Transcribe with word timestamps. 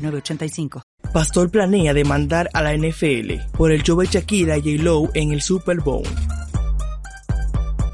906985. 0.00 0.82
Pastor 1.12 1.50
planea 1.50 1.92
demandar 1.92 2.50
a 2.52 2.62
la 2.62 2.76
NFL 2.76 3.52
por 3.56 3.72
el 3.72 3.82
show 3.82 4.00
de 4.00 4.06
Shakira 4.06 4.58
y 4.58 4.76
J-Lo 4.78 5.10
en 5.14 5.32
el 5.32 5.42
Super 5.42 5.80
Bowl. 5.80 6.04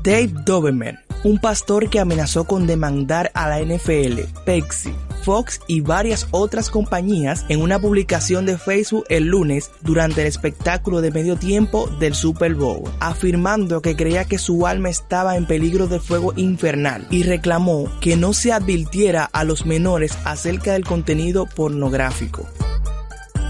Dave 0.05 0.33
Doberman, 0.45 0.99
un 1.25 1.39
pastor 1.39 1.89
que 1.91 1.99
amenazó 1.99 2.45
con 2.45 2.67
demandar 2.67 3.31
a 3.35 3.49
la 3.49 3.61
NFL, 3.61 4.21
Pepsi, 4.45 4.95
Fox 5.27 5.61
y 5.67 5.81
varias 5.81 6.29
otras 6.31 6.71
compañías 6.71 7.45
en 7.49 7.61
una 7.61 7.81
publicación 7.81 8.47
de 8.47 8.57
Facebook 8.59 9.07
el 9.09 9.25
lunes 9.25 9.73
durante 9.81 10.21
el 10.21 10.29
espectáculo 10.29 11.01
de 11.01 11.11
medio 11.11 11.35
tiempo 11.35 11.89
del 11.99 12.15
Super 12.15 12.55
Bowl, 12.55 12.85
afirmando 13.01 13.83
que 13.83 13.97
creía 13.97 14.25
que 14.25 14.39
su 14.39 14.69
alma 14.69 14.89
estaba 14.89 15.37
en 15.37 15.49
peligro 15.49 15.89
de 15.89 15.99
fuego 15.99 16.33
infernal 16.37 17.09
y 17.11 17.25
reclamó 17.25 17.91
que 18.01 18.17
no 18.17 18.33
se 18.33 18.53
advirtiera 18.53 19.25
a 19.25 19.43
los 19.43 19.67
menores 19.67 20.17
acerca 20.25 20.75
del 20.75 20.85
contenido 20.85 21.47
pornográfico. 21.47 22.47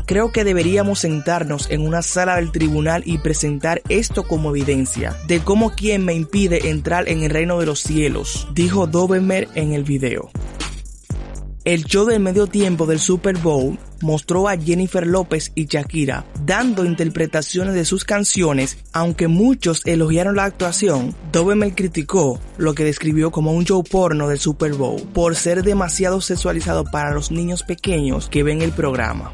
Creo 0.07 0.33
que 0.33 0.45
deberíamos 0.45 1.01
sentarnos 1.01 1.71
en 1.71 1.83
una 1.83 2.01
sala 2.01 2.37
del 2.37 2.53
tribunal 2.53 3.03
y 3.05 3.19
presentar 3.19 3.83
esto 3.91 4.23
como 4.23 4.49
evidencia 4.49 5.15
de 5.27 5.41
cómo 5.41 5.75
quien 5.75 6.07
me 6.07 6.15
impide 6.15 6.71
entrar 6.71 7.07
en 7.11 7.23
el 7.23 7.31
reino 7.31 7.59
de 7.59 7.67
los 7.67 7.81
cielos, 7.81 8.49
dijo 8.55 8.87
Dobermer 8.87 9.49
en 9.55 9.75
el 9.75 9.85
video. 9.85 10.31
El 11.67 11.85
show 11.85 12.07
del 12.07 12.21
medio 12.21 12.47
tiempo 12.47 12.87
del 12.87 13.01
Super 13.01 13.39
Bowl 13.39 13.77
mostró 14.01 14.49
a 14.49 14.57
Jennifer 14.57 15.05
López 15.05 15.51
y 15.57 15.67
Shakira 15.67 16.25
dando 16.45 16.85
interpretaciones 16.85 17.75
de 17.75 17.85
sus 17.85 18.05
canciones, 18.05 18.79
aunque 18.93 19.27
muchos 19.27 19.85
elogiaron 19.85 20.37
la 20.37 20.45
actuación, 20.45 21.13
Doberman 21.33 21.73
criticó 21.73 22.39
lo 22.57 22.73
que 22.77 22.85
describió 22.85 23.33
como 23.33 23.51
un 23.51 23.65
show 23.65 23.83
porno 23.83 24.29
del 24.29 24.39
Super 24.39 24.75
Bowl 24.75 25.03
por 25.13 25.35
ser 25.35 25.65
demasiado 25.65 26.21
sexualizado 26.21 26.85
para 26.85 27.13
los 27.13 27.33
niños 27.33 27.65
pequeños 27.65 28.29
que 28.29 28.45
ven 28.45 28.63
el 28.63 28.71
programa. 28.71 29.33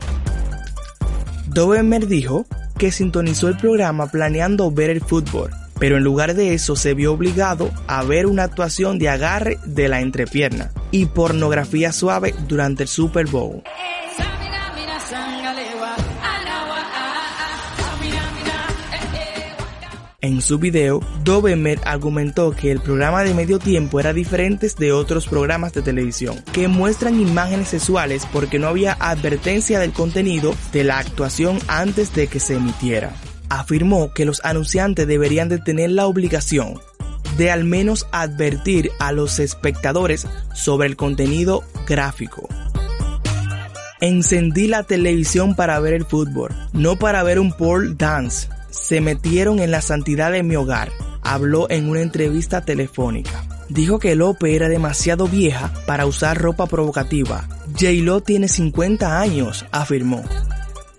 Doberman 1.49 2.09
dijo 2.09 2.47
que 2.79 2.93
sintonizó 2.93 3.49
el 3.49 3.59
programa 3.59 4.07
planeando 4.07 4.71
ver 4.71 4.89
el 4.89 5.03
fútbol, 5.03 5.51
pero 5.83 5.97
en 5.97 6.05
lugar 6.05 6.35
de 6.35 6.55
eso 6.55 6.77
se 6.77 6.95
vio 6.95 7.13
obligado 7.13 7.69
a 7.89 8.05
ver 8.05 8.27
una 8.27 8.45
actuación 8.45 9.01
de 9.01 9.09
agarre 9.09 9.59
de 9.65 9.89
la 9.89 10.01
entrepierna 10.01 10.71
y 10.93 11.07
pornografía 11.07 11.91
suave 11.91 12.37
durante 12.47 12.85
el 12.85 12.89
Super 12.89 13.27
Bowl. 13.27 13.65
En 20.21 20.41
su 20.41 20.61
video, 20.61 21.01
Doberman 21.25 21.81
argumentó 21.85 22.53
que 22.53 22.71
el 22.71 22.79
programa 22.79 23.25
de 23.25 23.35
medio 23.35 23.59
tiempo 23.59 23.99
era 23.99 24.13
diferente 24.13 24.71
de 24.79 24.93
otros 24.93 25.27
programas 25.27 25.73
de 25.73 25.83
televisión, 25.83 26.45
que 26.53 26.69
muestran 26.69 27.21
imágenes 27.21 27.67
sexuales 27.67 28.25
porque 28.33 28.61
no 28.61 28.69
había 28.69 28.97
advertencia 29.01 29.81
del 29.81 29.93
contenido 29.93 30.55
de 30.73 30.85
la 30.85 30.99
actuación 30.99 31.59
antes 31.67 32.15
de 32.15 32.29
que 32.29 32.39
se 32.39 32.55
emitiera. 32.55 33.13
Afirmó 33.53 34.15
que 34.15 34.25
los 34.25 34.41
anunciantes 34.45 35.07
deberían 35.07 35.51
de 35.51 35.59
tener 35.59 35.91
la 35.91 36.07
obligación 36.07 36.81
de 37.37 37.51
al 37.51 37.65
menos 37.65 38.07
advertir 38.11 38.91
a 38.99 39.13
los 39.13 39.39
espectadores 39.39 40.27
sobre 40.55 40.89
el 40.89 40.97
contenido 40.97 41.63
gráfico. 41.87 42.49
Encendí 44.01 44.69
la 44.69 44.85
televisión 44.85 45.55
para 45.55 45.79
ver 45.81 45.93
el 45.93 46.07
fútbol, 46.07 46.51
no 46.73 46.97
para 46.97 47.23
ver 47.23 47.39
un 47.39 47.53
pole 47.53 47.95
dance 47.95 48.49
se 48.71 49.03
metieron 49.03 49.59
en 49.59 49.71
la 49.71 49.83
santidad 49.83 50.33
de 50.33 50.43
mi 50.43 50.57
hogar, 50.57 50.91
habló 51.21 51.69
en 51.69 51.91
una 51.91 52.01
entrevista 52.01 52.63
telefónica. 52.63 53.45
Dijo 53.69 53.99
que 53.99 54.17
Lope 54.17 54.57
era 54.57 54.71
demasiado 54.71 55.29
vieja 55.29 55.75
para 55.87 56.07
usar 56.07 56.41
ropa 56.41 56.67
provocativa. 56.67 57.49
J-Lo 57.79 58.23
tiene 58.23 58.49
50 58.49 59.21
años, 59.21 59.67
afirmó. 59.73 60.25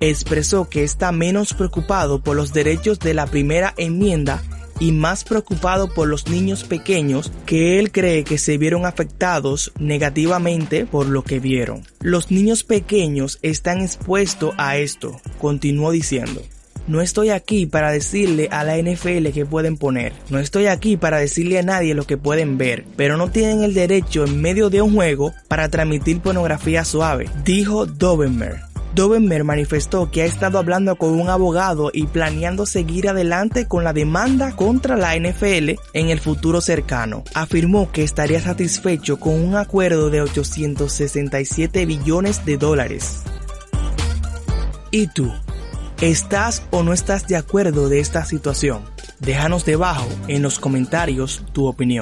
Expresó 0.05 0.67
que 0.67 0.83
está 0.83 1.13
menos 1.13 1.53
preocupado 1.53 2.19
por 2.19 2.35
los 2.35 2.51
derechos 2.51 2.99
de 2.99 3.13
la 3.13 3.25
primera 3.25 3.73
enmienda 3.77 4.43
y 4.77 4.91
más 4.91 5.23
preocupado 5.23 5.93
por 5.93 6.09
los 6.09 6.27
niños 6.27 6.65
pequeños 6.65 7.31
que 7.45 7.79
él 7.79 7.89
cree 7.89 8.25
que 8.25 8.37
se 8.37 8.57
vieron 8.57 8.85
afectados 8.85 9.71
negativamente 9.79 10.85
por 10.85 11.07
lo 11.07 11.23
que 11.23 11.39
vieron. 11.39 11.83
Los 12.01 12.31
niños 12.31 12.65
pequeños 12.65 13.39
están 13.43 13.79
expuestos 13.79 14.53
a 14.57 14.75
esto, 14.75 15.21
continuó 15.39 15.91
diciendo. 15.91 16.41
No 16.85 16.99
estoy 16.99 17.29
aquí 17.29 17.65
para 17.65 17.89
decirle 17.89 18.49
a 18.51 18.65
la 18.65 18.77
NFL 18.77 19.29
que 19.33 19.45
pueden 19.45 19.77
poner. 19.77 20.11
No 20.29 20.37
estoy 20.37 20.67
aquí 20.67 20.97
para 20.97 21.19
decirle 21.19 21.59
a 21.59 21.63
nadie 21.63 21.93
lo 21.93 22.05
que 22.05 22.17
pueden 22.17 22.57
ver. 22.57 22.83
Pero 22.97 23.15
no 23.15 23.31
tienen 23.31 23.63
el 23.63 23.73
derecho 23.73 24.25
en 24.25 24.41
medio 24.41 24.69
de 24.69 24.81
un 24.81 24.93
juego 24.93 25.31
para 25.47 25.69
transmitir 25.69 26.19
pornografía 26.19 26.83
suave, 26.83 27.29
dijo 27.45 27.85
Dobenmer. 27.85 28.72
Dobenmer 28.93 29.43
manifestó 29.43 30.11
que 30.11 30.21
ha 30.21 30.25
estado 30.25 30.59
hablando 30.59 30.95
con 30.97 31.19
un 31.19 31.29
abogado 31.29 31.89
y 31.91 32.05
planeando 32.05 32.67
seguir 32.67 33.09
adelante 33.09 33.67
con 33.67 33.83
la 33.83 33.91
demanda 33.91 34.55
contra 34.55 34.97
la 34.97 35.17
NFL 35.17 35.71
en 35.93 36.09
el 36.09 36.19
futuro 36.19 36.61
cercano. 36.61 37.23
Afirmó 37.33 37.91
que 37.91 38.03
estaría 38.03 38.39
satisfecho 38.39 39.19
con 39.19 39.33
un 39.33 39.55
acuerdo 39.55 40.11
de 40.11 40.21
867 40.21 41.85
billones 41.87 42.45
de 42.45 42.57
dólares. 42.57 43.23
¿Y 44.91 45.07
tú? 45.07 45.31
¿Estás 45.99 46.63
o 46.69 46.83
no 46.83 46.93
estás 46.93 47.27
de 47.27 47.35
acuerdo 47.35 47.89
de 47.89 47.99
esta 47.99 48.25
situación? 48.25 48.83
Déjanos 49.19 49.65
debajo 49.65 50.07
en 50.27 50.43
los 50.43 50.59
comentarios 50.59 51.43
tu 51.51 51.65
opinión. 51.65 52.01